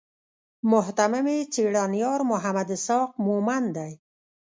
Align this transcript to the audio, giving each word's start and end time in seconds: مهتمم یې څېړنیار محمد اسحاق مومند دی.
مهتمم 0.71 1.25
یې 1.35 1.47
څېړنیار 1.53 2.19
محمد 2.31 2.67
اسحاق 2.77 3.09
مومند 3.25 3.67
دی. 3.77 3.91